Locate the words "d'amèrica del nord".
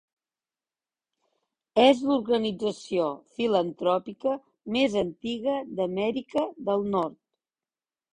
5.81-7.19